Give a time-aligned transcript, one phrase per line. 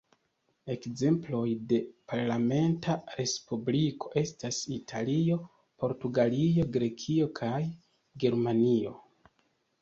[0.75, 1.77] Ekzemploj de
[2.13, 5.37] parlamenta respubliko estas Italio,
[5.85, 7.61] Portugalio, Grekio kaj
[8.25, 8.97] Germanio.